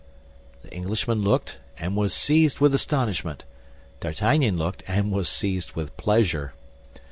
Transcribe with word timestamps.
The 0.63 0.73
Englishman 0.73 1.21
looked, 1.21 1.59
and 1.77 1.95
was 1.95 2.11
seized 2.11 2.57
with 2.59 2.73
astonishment. 2.73 3.43
D'Artagnan 3.99 4.57
looked, 4.57 4.83
and 4.87 5.11
was 5.11 5.29
seized 5.29 5.73
with 5.73 5.95
pleasure. 5.95 6.53